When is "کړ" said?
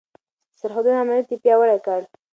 1.85-2.01